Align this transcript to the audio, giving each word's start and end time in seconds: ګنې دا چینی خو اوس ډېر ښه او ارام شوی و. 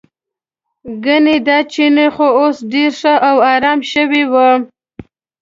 ګنې 1.03 1.37
دا 1.47 1.57
چینی 1.71 2.07
خو 2.15 2.27
اوس 2.39 2.57
ډېر 2.71 2.91
ښه 2.99 3.13
او 3.29 3.35
ارام 3.53 3.79
شوی 3.91 4.23
و. 4.31 4.33